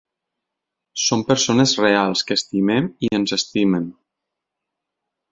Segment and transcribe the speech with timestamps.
[1.01, 3.85] Som persones reals que estimem i ens estimen.